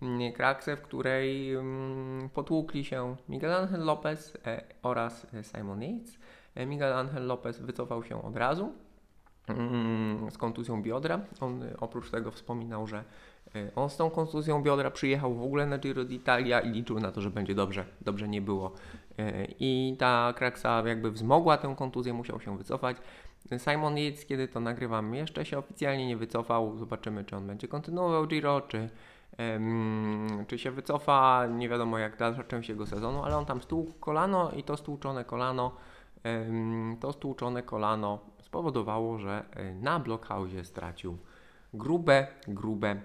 mm, 0.03 0.33
kraksę, 0.33 0.77
w 0.77 0.83
której 0.83 1.55
mm, 1.55 2.29
potłukli 2.31 2.85
się 2.85 3.17
Miguel 3.29 3.53
Angel 3.53 3.85
Lopez 3.85 4.37
oraz 4.83 5.27
Simon 5.43 5.83
Yates. 5.83 6.19
Miguel 6.67 6.93
Angel 6.93 7.27
Lopez 7.27 7.61
wycofał 7.61 8.05
się 8.05 8.23
od 8.23 8.37
razu, 8.37 8.73
Mm, 8.73 8.84
z 10.31 10.39
kontuzją 10.39 10.83
biodra. 10.83 11.21
On 11.41 11.63
y, 11.63 11.77
oprócz 11.81 12.11
tego 12.11 12.31
wspominał, 12.31 12.87
że 12.87 13.05
y, 13.57 13.71
on 13.77 13.91
z 13.91 13.97
tą 13.97 14.11
kontuzją 14.11 14.63
biodra 14.63 14.91
przyjechał 14.91 15.35
w 15.35 15.43
ogóle 15.43 15.67
na 15.67 15.79
Giro 15.79 16.05
d'Italia 16.05 16.67
i 16.67 16.71
liczył 16.71 17.01
na 17.01 17.13
to, 17.13 17.21
że 17.21 17.31
będzie 17.31 17.55
dobrze. 17.55 17.85
Dobrze 18.01 18.29
nie 18.29 18.43
było. 18.43 18.73
Y, 19.21 19.55
I 19.61 19.97
ta 19.99 20.35
kraksa 20.37 20.83
jakby 20.87 21.11
wzmogła 21.11 21.57
tę 21.57 21.75
kontuzję, 21.79 22.13
musiał 22.13 22.41
się 22.41 22.59
wycofać. 22.59 22.97
Simon 23.59 23.99
Yates, 23.99 24.27
kiedy 24.27 24.49
to 24.49 24.61
nagrywam, 24.61 25.15
jeszcze 25.15 25.45
się 25.45 25.59
oficjalnie 25.59 26.07
nie 26.07 26.17
wycofał. 26.17 26.77
Zobaczymy, 26.77 27.25
czy 27.25 27.37
on 27.37 27.47
będzie 27.47 27.69
kontynuował 27.69 28.27
Giro, 28.27 28.61
czy, 28.61 28.91
um, 29.39 30.45
czy 30.49 30.59
się 30.59 30.71
wycofa. 30.71 31.47
Nie 31.47 31.69
wiadomo, 31.69 31.99
jak 31.99 32.17
dalsza 32.17 32.45
część 32.45 32.69
jego 32.69 32.87
sezonu, 32.87 33.23
ale 33.25 33.37
on 33.37 33.47
tam 33.47 33.63
stłukł 33.63 33.93
kolano 33.93 34.51
i 34.53 34.63
to 34.63 34.77
stłuczone 34.77 35.25
kolano, 35.25 35.77
um, 36.25 36.97
to 37.01 37.13
stłuczone 37.13 37.63
kolano 37.63 38.34
spowodowało, 38.55 39.19
że 39.19 39.45
e, 39.53 39.75
na 39.75 39.99
Blockhausie 39.99 40.65
stracił 40.65 41.19
grube, 41.73 42.27
grube 42.49 42.97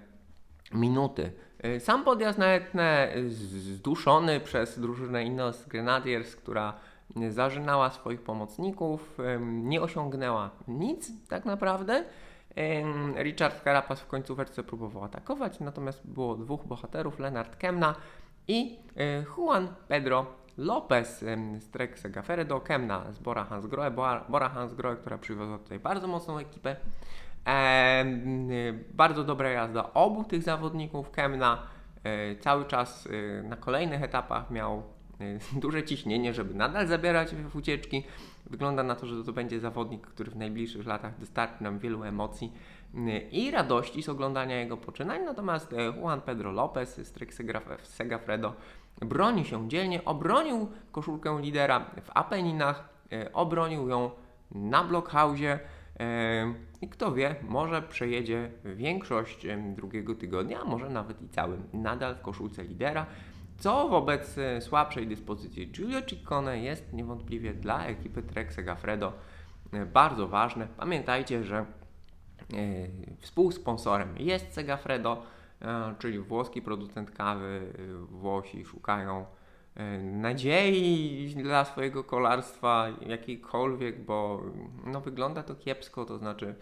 minuty. 0.73 1.31
E, 1.59 1.79
sam 1.79 2.03
podjazd 2.03 2.39
na 2.39 2.45
Etnę 2.45 3.13
e, 3.13 3.29
zduszony 3.29 4.39
przez 4.39 4.79
drużynę 4.79 5.23
Inos 5.23 5.67
Grenadiers, 5.67 6.35
która 6.35 6.73
zażynała 7.29 7.89
swoich 7.89 8.21
pomocników, 8.21 9.17
nie 9.41 9.81
osiągnęła 9.81 10.49
nic 10.67 11.27
tak 11.27 11.45
naprawdę. 11.45 12.03
Richard 13.15 13.63
Carapaz 13.63 14.01
w 14.01 14.07
końcówce 14.07 14.63
próbował 14.63 15.03
atakować, 15.03 15.59
natomiast 15.59 16.07
było 16.07 16.35
dwóch 16.35 16.65
bohaterów, 16.65 17.19
Leonard 17.19 17.55
Kemna 17.55 17.95
i 18.47 18.79
Juan 19.37 19.67
Pedro 19.87 20.25
Lopez 20.59 21.19
z 21.59 21.69
Trek 21.69 21.99
Segafredo, 21.99 22.59
Kemna 22.59 23.11
z 23.11 23.19
Bora 23.19 23.43
Hansgrohe, 23.43 23.91
Bora 24.29 24.49
Hansgrohe, 24.49 24.95
która 24.95 25.17
przywiozła 25.17 25.57
tutaj 25.57 25.79
bardzo 25.79 26.07
mocną 26.07 26.37
ekipę. 26.37 26.75
Bardzo 28.93 29.23
dobra 29.23 29.49
jazda 29.49 29.93
obu 29.93 30.23
tych 30.23 30.43
zawodników. 30.43 31.11
Kemna 31.11 31.63
e, 32.03 32.35
cały 32.35 32.65
czas 32.65 33.07
e, 33.39 33.43
na 33.43 33.55
kolejnych 33.55 34.03
etapach 34.03 34.51
miał 34.51 34.83
e, 35.19 35.59
duże 35.63 35.83
ciśnienie, 35.83 36.33
żeby 36.33 36.53
nadal 36.53 36.87
zabierać 36.87 37.35
w 37.35 37.55
ucieczki. 37.55 38.03
Wygląda 38.49 38.83
na 38.83 38.95
to, 38.95 39.05
że 39.05 39.23
to 39.23 39.33
będzie 39.33 39.59
zawodnik, 39.59 40.07
który 40.07 40.31
w 40.31 40.35
najbliższych 40.35 40.85
latach 40.85 41.19
dostarczy 41.19 41.63
nam 41.63 41.79
wielu 41.79 42.03
emocji 42.03 42.53
i 43.31 43.51
radości 43.51 44.03
z 44.03 44.09
oglądania 44.09 44.59
jego 44.59 44.77
poczynań. 44.77 45.21
Natomiast 45.25 45.73
e, 45.73 45.85
Juan 45.85 46.21
Pedro 46.21 46.51
Lopez 46.51 47.07
z 47.07 47.11
Trek 47.11 47.33
Segafredo 47.83 48.53
broni 49.01 49.45
się 49.45 49.69
dzielnie, 49.69 50.05
obronił 50.05 50.67
koszulkę 50.91 51.39
lidera 51.41 51.79
w 51.79 52.09
Apeninach, 52.13 52.89
e, 53.11 53.33
obronił 53.33 53.89
ją 53.89 54.11
na 54.51 54.83
Blockhausie 54.83 55.59
e, 55.99 56.53
i 56.81 56.87
kto 56.89 57.11
wie, 57.11 57.35
może 57.41 57.81
przejedzie 57.81 58.51
większość 58.65 59.47
drugiego 59.75 60.15
tygodnia, 60.15 60.61
a 60.61 60.65
może 60.65 60.89
nawet 60.89 61.21
i 61.21 61.29
całym 61.29 61.63
nadal 61.73 62.15
w 62.15 62.21
koszulce 62.21 62.63
lidera. 62.63 63.05
co 63.57 63.89
wobec 63.89 64.35
słabszej 64.59 65.07
dyspozycji 65.07 65.71
Giulio 65.71 66.01
Ciccone 66.01 66.59
jest 66.59 66.93
niewątpliwie 66.93 67.53
dla 67.53 67.85
ekipy 67.85 68.23
Trek 68.23 68.53
Segafredo 68.53 69.13
bardzo 69.93 70.27
ważne. 70.27 70.67
Pamiętajcie, 70.77 71.43
że 71.43 71.65
współsponsorem 73.19 74.17
jest 74.17 74.53
Segafredo, 74.53 75.23
czyli 75.99 76.19
włoski 76.19 76.61
producent 76.61 77.11
kawy. 77.11 77.73
Włosi 78.09 78.65
szukają 78.65 79.25
nadziei 80.01 81.35
dla 81.43 81.65
swojego 81.65 82.03
kolarstwa 82.03 82.87
jakiejkolwiek, 83.05 84.05
bo 84.05 84.41
no, 84.85 85.01
wygląda 85.01 85.43
to 85.43 85.55
kiepsko, 85.55 86.05
to 86.05 86.17
znaczy 86.17 86.55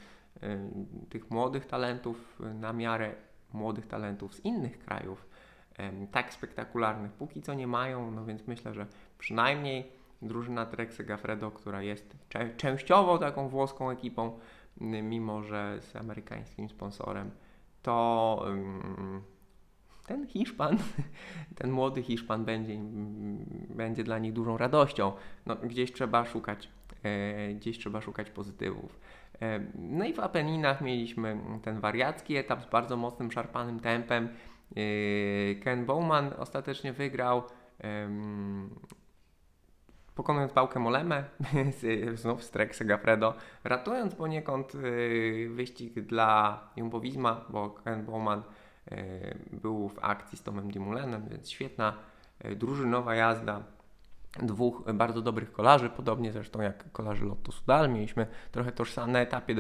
tych 1.09 1.31
młodych 1.31 1.65
talentów 1.65 2.39
na 2.53 2.73
miarę 2.73 3.15
młodych 3.53 3.87
talentów 3.87 4.35
z 4.35 4.45
innych 4.45 4.79
krajów 4.79 5.27
tak 6.11 6.33
spektakularnych 6.33 7.11
póki 7.11 7.41
co 7.41 7.53
nie 7.53 7.67
mają, 7.67 8.11
no 8.11 8.25
więc 8.25 8.47
myślę, 8.47 8.73
że 8.73 8.87
przynajmniej 9.17 9.91
drużyna 10.21 10.65
Trek 10.65 10.93
Segafredo, 10.93 11.51
która 11.51 11.81
jest 11.81 12.15
częściowo 12.57 13.17
taką 13.17 13.49
włoską 13.49 13.89
ekipą, 13.89 14.39
mimo 14.81 15.43
że 15.43 15.77
z 15.81 15.95
amerykańskim 15.95 16.69
sponsorem, 16.69 17.31
to 17.87 18.45
ten 20.07 20.27
Hiszpan, 20.27 20.77
ten 21.59 21.71
młody 21.71 22.03
Hiszpan 22.03 22.45
będzie, 22.45 22.77
będzie 23.69 24.03
dla 24.03 24.19
nich 24.19 24.33
dużą 24.33 24.57
radością. 24.57 25.11
No, 25.45 25.55
gdzieś 25.55 25.93
trzeba 25.93 26.25
szukać, 26.25 26.69
e, 27.03 27.53
gdzieś 27.53 27.79
trzeba 27.79 28.01
szukać 28.01 28.29
pozytywów. 28.29 28.99
E, 29.41 29.59
no 29.75 30.05
i 30.05 30.13
w 30.13 30.19
Apeninach 30.19 30.81
mieliśmy 30.81 31.39
ten 31.61 31.79
wariacki 31.79 32.35
etap 32.35 32.61
z 32.61 32.65
bardzo 32.65 32.97
mocnym, 32.97 33.31
szarpanym 33.31 33.79
tempem. 33.79 34.29
E, 34.75 35.55
Ken 35.55 35.85
Bowman 35.85 36.33
ostatecznie 36.37 36.93
wygrał 36.93 37.43
pokonując 40.17 40.53
pałkę 40.53 40.79
Molemę, 40.79 41.23
znów 42.15 42.43
z 42.43 42.51
Trek 42.51 42.75
Segafredo, 42.75 43.33
ratując 43.63 44.15
poniekąd 44.15 44.73
wyścig 45.49 45.93
dla 45.93 46.59
Jumbo 46.75 46.99
Visma, 46.99 47.45
bo 47.49 47.69
Ken 47.69 48.05
Bowman 48.05 48.43
był 49.51 49.89
w 49.89 49.99
akcji 50.01 50.37
z 50.37 50.43
Tomem 50.43 50.71
Dimoulenem, 50.71 51.27
więc 51.29 51.49
świetna 51.49 51.93
drużynowa 52.55 53.15
jazda 53.15 53.63
dwóch 54.41 54.93
bardzo 54.93 55.21
dobrych 55.21 55.51
kolarzy, 55.51 55.89
podobnie 55.89 56.31
zresztą 56.31 56.61
jak 56.61 56.91
kolarzy 56.91 57.25
Lotto 57.25 57.51
Sudal. 57.51 57.89
Mieliśmy 57.89 58.27
trochę 58.51 58.71
tożsame 58.71 59.19
etapie 59.19 59.55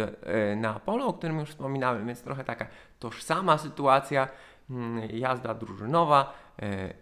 na 0.55 0.75
Apollo, 0.75 1.05
o 1.05 1.13
którym 1.13 1.39
już 1.39 1.49
wspominałem, 1.49 2.07
więc 2.07 2.21
trochę 2.21 2.43
taka 2.43 2.67
tożsama 2.99 3.57
sytuacja, 3.57 4.27
jazda 5.13 5.53
drużynowa 5.53 6.33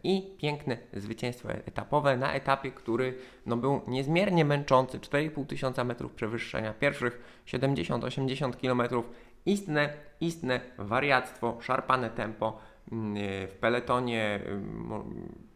i 0.04 0.36
piękne 0.38 0.78
zwycięstwo 0.94 1.52
etapowe 1.52 2.18
na 2.18 2.34
etapie, 2.34 2.72
który 2.72 3.18
no, 3.46 3.58
był 3.58 3.82
niezmiernie 3.88 4.46
męczący, 4.46 5.00
4,5 5.00 5.46
tysiąca 5.46 5.84
metrów 5.84 6.14
przewyższenia, 6.14 6.74
pierwszych 6.74 7.42
70-80 7.48 8.58
kilometrów 8.58 9.10
istne, 9.46 9.94
istne 10.22 10.60
wariactwo, 10.78 11.58
szarpane 11.62 12.10
tempo 12.10 12.58
mm, 12.92 13.16
w 13.48 13.56
peletonie, 13.60 14.40
mm, 14.46 15.04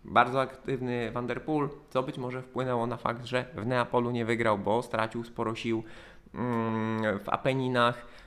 bardzo 0.03 0.41
aktywny 0.41 1.11
Vanderpool, 1.11 1.69
co 1.89 2.03
być 2.03 2.17
może 2.17 2.41
wpłynęło 2.41 2.87
na 2.87 2.97
fakt, 2.97 3.25
że 3.25 3.45
w 3.55 3.65
Neapolu 3.65 4.11
nie 4.11 4.25
wygrał, 4.25 4.57
bo 4.57 4.81
stracił 4.81 5.23
sporo 5.23 5.55
sił 5.55 5.83
mm, 6.33 7.19
w 7.19 7.29
Apeninach. 7.29 8.18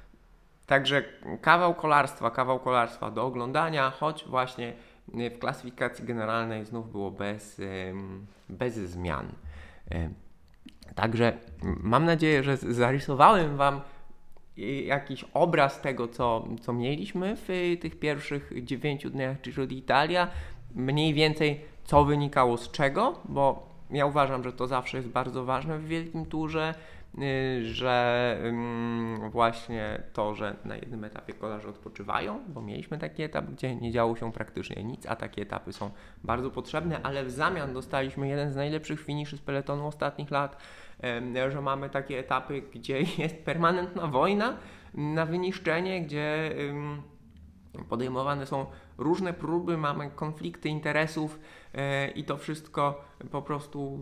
Także 0.66 1.04
kawał 1.40 1.74
kolarstwa, 1.74 2.30
kawał 2.30 2.60
kolarstwa 2.60 3.10
do 3.10 3.24
oglądania, 3.24 3.90
choć 3.90 4.24
właśnie 4.24 4.72
w 5.08 5.38
klasyfikacji 5.38 6.04
generalnej 6.04 6.64
znów 6.64 6.92
było 6.92 7.10
bez, 7.10 7.60
bez 8.48 8.74
zmian. 8.74 9.26
Także 10.94 11.32
mam 11.62 12.04
nadzieję, 12.04 12.42
że 12.42 12.56
zarysowałem 12.56 13.56
Wam 13.56 13.80
jakiś 14.86 15.24
obraz 15.34 15.80
tego, 15.80 16.08
co, 16.08 16.44
co 16.60 16.72
mieliśmy 16.72 17.36
w 17.36 17.76
tych 17.80 17.98
pierwszych 17.98 18.52
dziewięciu 18.64 19.10
dniach 19.10 19.40
Giro 19.40 19.66
d'Italia, 19.66 20.28
mniej 20.74 21.14
więcej 21.14 21.60
co 21.84 22.04
wynikało 22.04 22.56
z 22.56 22.70
czego, 22.70 23.20
bo 23.24 23.68
ja 23.90 24.06
uważam, 24.06 24.44
że 24.44 24.52
to 24.52 24.66
zawsze 24.66 24.96
jest 24.96 25.08
bardzo 25.08 25.44
ważne 25.44 25.78
w 25.78 25.86
wielkim 25.86 26.26
turze, 26.26 26.74
y, 26.74 27.01
że 27.62 28.36
właśnie 29.30 30.02
to, 30.12 30.34
że 30.34 30.56
na 30.64 30.76
jednym 30.76 31.04
etapie 31.04 31.32
kolarze 31.32 31.68
odpoczywają, 31.68 32.40
bo 32.48 32.62
mieliśmy 32.62 32.98
taki 32.98 33.22
etap, 33.22 33.44
gdzie 33.44 33.76
nie 33.76 33.92
działo 33.92 34.16
się 34.16 34.32
praktycznie 34.32 34.84
nic, 34.84 35.06
a 35.06 35.16
takie 35.16 35.42
etapy 35.42 35.72
są 35.72 35.90
bardzo 36.24 36.50
potrzebne, 36.50 37.00
ale 37.02 37.24
w 37.24 37.30
zamian 37.30 37.74
dostaliśmy 37.74 38.28
jeden 38.28 38.52
z 38.52 38.56
najlepszych 38.56 39.00
finiszy 39.00 39.36
z 39.36 39.40
peletonu 39.40 39.86
ostatnich 39.86 40.30
lat, 40.30 40.56
że 41.50 41.60
mamy 41.60 41.90
takie 41.90 42.18
etapy, 42.18 42.62
gdzie 42.74 43.00
jest 43.22 43.44
permanentna 43.44 44.06
wojna 44.06 44.56
na 44.94 45.26
wyniszczenie, 45.26 46.02
gdzie 46.02 46.54
podejmowane 47.88 48.46
są 48.46 48.66
różne 48.98 49.32
próby, 49.32 49.76
mamy 49.76 50.10
konflikty 50.10 50.68
interesów 50.68 51.40
e, 51.74 52.08
i 52.08 52.24
to 52.24 52.36
wszystko 52.36 53.04
po 53.30 53.42
prostu 53.42 54.00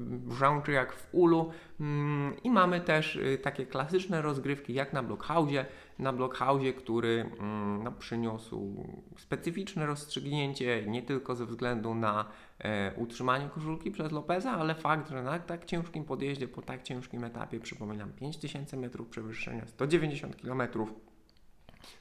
brzęczy 0.00 0.72
jak 0.72 0.92
w 0.92 1.08
ulu. 1.12 1.50
Mm, 1.80 2.34
I 2.44 2.50
mamy 2.50 2.80
też 2.80 3.16
y, 3.16 3.38
takie 3.42 3.66
klasyczne 3.66 4.22
rozgrywki 4.22 4.74
jak 4.74 4.92
na 4.92 5.02
Blockhousie, 5.02 5.64
na 5.98 6.12
Blockhousie, 6.12 6.72
który 6.72 7.30
mm, 7.40 7.82
no, 7.82 7.92
przyniósł 7.92 8.84
specyficzne 9.18 9.86
rozstrzygnięcie 9.86 10.84
nie 10.86 11.02
tylko 11.02 11.34
ze 11.34 11.46
względu 11.46 11.94
na 11.94 12.24
e, 12.58 12.92
utrzymanie 12.96 13.48
koszulki 13.48 13.90
przez 13.90 14.12
Lopeza, 14.12 14.50
ale 14.50 14.74
fakt, 14.74 15.10
że 15.10 15.22
na 15.22 15.38
tak 15.38 15.64
ciężkim 15.64 16.04
podjeździe, 16.04 16.48
po 16.48 16.62
tak 16.62 16.82
ciężkim 16.82 17.24
etapie, 17.24 17.60
przypominam 17.60 18.12
5000 18.12 18.76
metrów 18.76 19.08
przewyższenia, 19.08 19.66
190 19.66 20.36
km, 20.36 20.62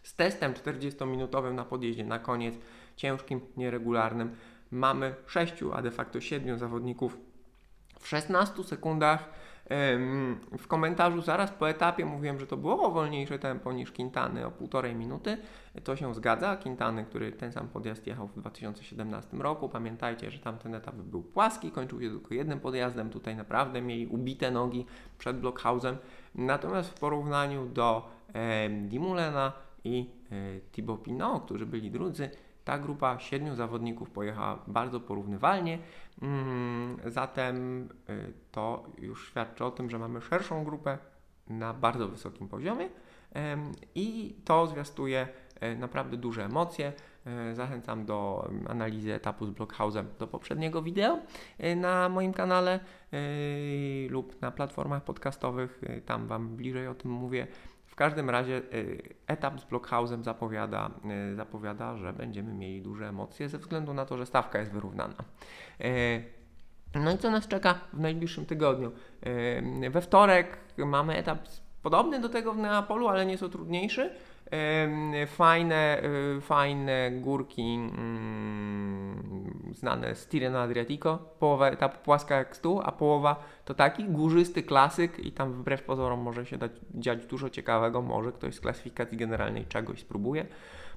z 0.04 0.16
testem 0.16 0.54
40-minutowym 0.54 1.54
na 1.54 1.66
podjeździe 1.66 2.06
na 2.06 2.20
koniec, 2.20 2.56
ciężkim, 2.96 3.42
nieregularnym, 3.58 4.36
mamy 4.72 5.16
6, 5.28 5.54
a 5.74 5.82
de 5.82 5.92
facto 5.92 6.22
7 6.22 6.58
zawodników 6.58 7.18
w 8.00 8.08
16 8.08 8.64
sekundach. 8.64 9.30
W 10.58 10.68
komentarzu 10.68 11.22
zaraz 11.22 11.52
po 11.52 11.70
etapie 11.70 12.06
mówiłem, 12.06 12.40
że 12.40 12.48
to 12.48 12.58
było 12.58 12.92
wolniejsze 12.92 13.40
tempo 13.40 13.72
niż 13.72 13.92
Quintany 13.92 14.46
o 14.46 14.52
półtorej 14.52 14.96
minuty. 14.96 15.38
To 15.84 15.96
się 15.96 16.16
zgadza. 16.16 16.58
Quintany, 16.58 17.06
który 17.06 17.32
ten 17.32 17.52
sam 17.52 17.68
podjazd 17.68 18.08
jechał 18.08 18.28
w 18.28 18.36
2017 18.36 19.38
roku. 19.38 19.70
Pamiętajcie, 19.70 20.32
że 20.32 20.40
tamten 20.40 20.76
etap 20.76 20.96
był 20.96 21.24
płaski, 21.24 21.72
kończył 21.72 22.02
się 22.02 22.10
tylko 22.10 22.34
jednym 22.34 22.60
podjazdem. 22.60 23.10
Tutaj 23.10 23.36
naprawdę 23.36 23.82
mieli 23.82 24.08
ubite 24.08 24.52
nogi 24.52 24.86
przed 25.18 25.40
Blockhausem. 25.40 25.98
Natomiast 26.36 26.90
w 26.90 27.00
porównaniu 27.00 27.66
do 27.66 28.10
e, 28.34 28.70
Dimulena 28.70 29.54
i 29.84 30.10
e, 30.32 30.60
Thibaut 30.72 31.04
Pinot, 31.04 31.46
którzy 31.46 31.66
byli 31.66 31.92
drudzy, 31.92 32.30
ta 32.64 32.80
grupa 32.80 33.20
siedmiu 33.20 33.56
zawodników 33.56 34.10
pojechała 34.10 34.64
bardzo 34.68 35.00
porównywalnie, 35.00 35.80
mm, 36.22 36.98
zatem 37.06 37.88
e, 38.10 38.14
to 38.52 38.84
już 38.98 39.28
świadczy 39.28 39.66
o 39.66 39.72
tym, 39.72 39.90
że 39.90 40.00
mamy 40.00 40.22
szerszą 40.22 40.64
grupę 40.64 40.98
na 41.50 41.74
bardzo 41.74 42.08
wysokim 42.08 42.48
poziomie 42.48 42.90
i 43.96 44.36
to 44.46 44.68
zwiastuje 44.68 45.28
e, 45.60 45.76
naprawdę 45.76 46.18
duże 46.18 46.46
emocje. 46.46 46.94
Zachęcam 47.54 48.06
do 48.06 48.50
analizy 48.70 49.14
etapu 49.14 49.46
z 49.46 49.50
Blockhausem 49.50 50.08
do 50.20 50.28
poprzedniego 50.28 50.82
wideo 50.82 51.20
na 51.76 52.10
moim 52.10 52.34
kanale 52.34 52.80
lub 54.10 54.42
na 54.42 54.52
platformach 54.52 55.04
podcastowych. 55.04 55.82
Tam 56.06 56.28
Wam 56.28 56.56
bliżej 56.56 56.88
o 56.88 56.96
tym 56.96 57.12
mówię. 57.12 57.48
Każdym 58.02 58.30
razie 58.30 58.62
y, 58.74 59.16
etap 59.28 59.60
z 59.60 59.66
Blockhausem 59.66 60.24
zapowiada, 60.24 60.92
y, 61.32 61.36
zapowiada, 61.36 61.98
że 61.98 62.14
będziemy 62.14 62.54
mieli 62.54 62.82
duże 62.82 63.08
emocje 63.08 63.50
ze 63.50 63.58
względu 63.58 63.94
na 63.94 64.06
to, 64.06 64.18
że 64.18 64.26
stawka 64.26 64.60
jest 64.60 64.72
wyrównana. 64.72 65.16
Y, 65.82 66.24
no 66.96 67.12
i 67.12 67.18
co 67.18 67.32
nas 67.32 67.48
czeka 67.48 67.80
w 67.94 68.00
najbliższym 68.00 68.46
tygodniu? 68.46 68.92
We 69.92 70.02
wtorek 70.02 70.58
mamy 70.78 71.18
etap 71.18 71.40
podobny 71.84 72.20
do 72.20 72.30
tego 72.30 72.54
w 72.54 72.58
Neapolu, 72.58 73.08
ale 73.08 73.26
nieco 73.26 73.50
trudniejszy 73.50 74.16
fajne, 75.28 76.02
y, 76.38 76.42
fajne 76.42 77.12
górki 77.12 77.62
mm, 77.62 79.74
znane 79.74 80.16
z 80.16 80.28
Tirreno 80.28 80.60
Adriatico. 80.60 81.18
Połowa 81.40 81.70
etapu 81.70 81.98
płaska 82.04 82.36
jak 82.36 82.58
stół, 82.58 82.82
a 82.84 82.92
połowa 82.92 83.44
to 83.66 83.74
taki 83.74 84.04
górzysty 84.04 84.64
klasyk 84.64 85.20
i 85.20 85.32
tam 85.32 85.54
wbrew 85.54 85.84
pozorom 85.84 86.20
może 86.20 86.46
się 86.46 86.58
dać, 86.58 86.72
dziać 86.94 87.26
dużo 87.26 87.50
ciekawego, 87.50 88.02
może 88.02 88.32
ktoś 88.32 88.56
z 88.56 88.60
klasyfikacji 88.60 89.18
generalnej 89.18 89.66
czegoś 89.66 90.00
spróbuje. 90.00 90.46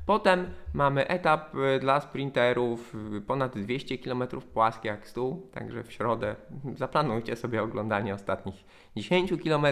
Potem 0.06 0.46
mamy 0.72 1.08
etap 1.08 1.54
y, 1.54 1.78
dla 1.80 2.00
sprinterów, 2.00 2.94
y, 3.16 3.20
ponad 3.20 3.58
200 3.58 3.98
km 3.98 4.24
płaskie 4.54 4.88
jak 4.88 5.08
stół, 5.08 5.48
także 5.52 5.84
w 5.84 5.92
środę 5.92 6.36
zaplanujcie 6.76 7.36
sobie 7.36 7.62
oglądanie 7.62 8.14
ostatnich 8.14 8.64
10 8.96 9.32
km. 9.44 9.66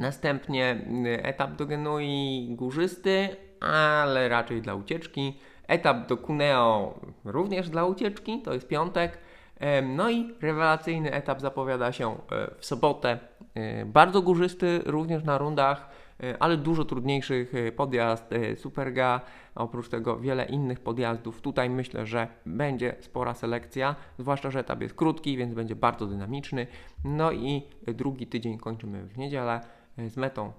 Następnie 0.00 0.86
y, 1.06 1.22
etap 1.22 1.56
do 1.56 1.66
Genui 1.66 2.48
górzysty, 2.50 3.28
ale 3.60 4.28
raczej 4.28 4.62
dla 4.62 4.74
ucieczki. 4.74 5.38
Etap 5.66 6.08
do 6.08 6.16
Cuneo 6.16 7.00
również 7.24 7.70
dla 7.70 7.84
ucieczki, 7.84 8.42
to 8.42 8.54
jest 8.54 8.68
piątek. 8.68 9.18
No 9.82 10.10
i 10.10 10.34
rewelacyjny 10.40 11.12
etap 11.12 11.40
zapowiada 11.40 11.92
się 11.92 12.12
e, 12.12 12.16
w 12.58 12.66
sobotę. 12.66 13.18
E, 13.54 13.86
bardzo 13.86 14.22
górzysty, 14.22 14.80
również 14.86 15.24
na 15.24 15.38
rundach, 15.38 15.88
e, 16.22 16.42
ale 16.42 16.56
dużo 16.56 16.84
trudniejszych 16.84 17.52
podjazd 17.76 18.30
Superga. 18.56 19.20
Oprócz 19.54 19.88
tego 19.88 20.20
wiele 20.20 20.44
innych 20.44 20.80
podjazdów. 20.80 21.40
Tutaj 21.40 21.70
myślę, 21.70 22.06
że 22.06 22.28
będzie 22.46 22.96
spora 23.00 23.34
selekcja, 23.34 23.96
zwłaszcza, 24.18 24.50
że 24.50 24.60
etap 24.60 24.80
jest 24.80 24.94
krótki, 24.94 25.36
więc 25.36 25.54
będzie 25.54 25.76
bardzo 25.76 26.06
dynamiczny. 26.06 26.66
No 27.04 27.32
i 27.32 27.62
drugi 27.86 28.26
tydzień 28.26 28.58
kończymy 28.58 29.06
w 29.06 29.18
niedzielę 29.18 29.60
z 30.08 30.16
metą 30.16 30.52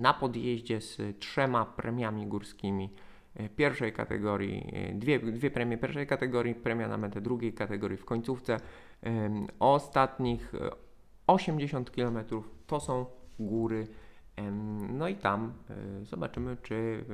na 0.00 0.14
podjeździe 0.14 0.80
z 0.80 1.18
trzema 1.18 1.66
premiami 1.66 2.26
górskimi 2.26 2.90
E, 3.34 3.48
pierwszej 3.48 3.92
kategorii, 3.92 4.70
e, 4.72 4.94
dwie, 4.94 5.18
dwie 5.18 5.50
premie 5.50 5.78
pierwszej 5.78 6.06
kategorii, 6.06 6.54
premia 6.54 6.88
na 6.88 6.96
metę 6.96 7.20
drugiej 7.20 7.52
kategorii 7.52 7.96
w 7.96 8.04
końcówce. 8.04 8.56
Ostatnich 9.58 10.52
80 11.26 11.88
e, 11.88 11.92
km 11.92 12.18
to 12.66 12.80
są 12.80 13.06
góry. 13.38 13.86
No 14.88 15.08
i 15.08 15.16
tam 15.16 15.52
zobaczymy, 16.02 16.56
czy 16.62 17.04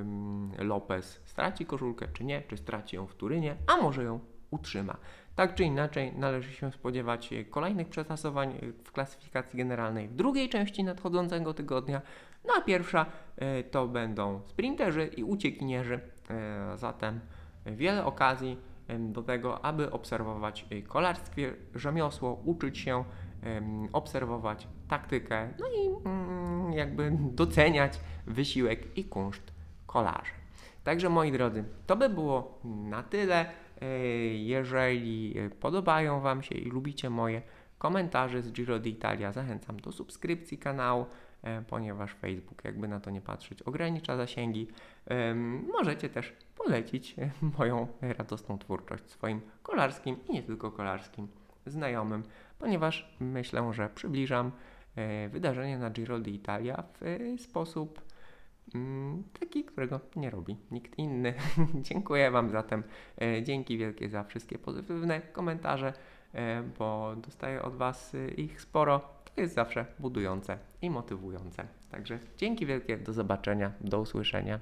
Lopez 0.58 1.20
straci 1.24 1.66
koszulkę, 1.66 2.08
czy 2.12 2.24
nie, 2.24 2.42
czy 2.42 2.56
straci 2.56 2.96
ją 2.96 3.06
w 3.06 3.14
Turynie, 3.14 3.56
a 3.66 3.82
może 3.82 4.04
ją 4.04 4.20
utrzyma. 4.50 4.96
Tak 5.36 5.54
czy 5.54 5.64
inaczej, 5.64 6.12
należy 6.16 6.52
się 6.52 6.72
spodziewać 6.72 7.30
kolejnych 7.50 7.88
przetasowań 7.88 8.58
w 8.84 8.92
klasyfikacji 8.92 9.56
generalnej 9.56 10.08
w 10.08 10.14
drugiej 10.14 10.48
części 10.48 10.84
nadchodzącego 10.84 11.54
tygodnia. 11.54 12.02
No 12.46 12.54
a 12.58 12.60
pierwsza 12.60 13.06
e, 13.36 13.62
to 13.62 13.88
będą 13.88 14.40
sprinterzy 14.46 15.06
i 15.16 15.24
uciekinierzy. 15.24 16.00
E, 16.30 16.76
zatem 16.76 17.20
wiele 17.66 18.04
okazji 18.04 18.56
do 18.98 19.22
tego, 19.22 19.64
aby 19.64 19.90
obserwować 19.90 20.66
kolarstwie, 20.88 21.54
rzemiosło, 21.74 22.40
uczyć 22.44 22.78
się, 22.78 23.04
obserwować 23.92 24.68
taktykę, 24.88 25.48
no 25.58 25.66
i 25.66 26.06
mm, 26.06 26.72
jakby 26.72 27.12
doceniać 27.20 28.00
wysiłek 28.26 28.98
i 28.98 29.04
kunszt 29.04 29.52
kolarzy. 29.86 30.32
Także 30.84 31.08
moi 31.08 31.32
drodzy, 31.32 31.64
to 31.86 31.96
by 31.96 32.08
było 32.08 32.60
na 32.64 33.02
tyle. 33.02 33.46
E, 33.80 33.86
jeżeli 34.34 35.34
podobają 35.60 36.20
Wam 36.20 36.42
się 36.42 36.54
i 36.54 36.70
lubicie 36.70 37.10
moje 37.10 37.42
komentarze 37.78 38.42
z 38.42 38.52
Giro 38.52 38.78
d'Italia, 38.78 39.32
zachęcam 39.32 39.80
do 39.80 39.92
subskrypcji 39.92 40.58
kanału, 40.58 41.06
e, 41.42 41.62
ponieważ 41.62 42.14
Facebook, 42.14 42.64
jakby 42.64 42.88
na 42.88 43.00
to 43.00 43.10
nie 43.10 43.20
patrzeć, 43.20 43.62
ogranicza 43.62 44.16
zasięgi. 44.16 44.68
Możecie 45.72 46.08
też 46.08 46.32
polecić 46.56 47.14
e, 47.18 47.30
moją 47.58 47.86
radosną 48.00 48.58
twórczość 48.58 49.10
swoim 49.10 49.40
kolarskim 49.62 50.16
i 50.28 50.32
nie 50.32 50.42
tylko 50.42 50.70
kolarskim 50.70 51.28
znajomym, 51.66 52.22
ponieważ 52.58 53.16
myślę, 53.20 53.72
że 53.72 53.88
przybliżam 53.94 54.52
wydarzenie 55.28 55.78
na 55.78 55.90
Giro 55.90 56.18
d'Italia 56.18 56.82
w 57.00 57.40
sposób 57.40 58.05
taki, 59.40 59.64
którego 59.64 60.00
nie 60.16 60.30
robi 60.30 60.56
nikt 60.70 60.98
inny. 60.98 61.34
Dziękuję 61.88 62.30
Wam 62.30 62.50
zatem. 62.50 62.82
E, 63.22 63.42
dzięki 63.42 63.78
wielkie 63.78 64.08
za 64.08 64.24
wszystkie 64.24 64.58
pozytywne 64.58 65.20
komentarze, 65.20 65.92
e, 66.34 66.62
bo 66.78 67.16
dostaję 67.16 67.62
od 67.62 67.76
Was 67.76 68.14
e, 68.14 68.28
ich 68.28 68.60
sporo. 68.60 69.00
To 69.34 69.40
jest 69.40 69.54
zawsze 69.54 69.86
budujące 69.98 70.58
i 70.82 70.90
motywujące. 70.90 71.66
Także 71.90 72.18
dzięki 72.36 72.66
wielkie, 72.66 72.98
do 72.98 73.12
zobaczenia, 73.12 73.72
do 73.80 74.00
usłyszenia. 74.00 74.54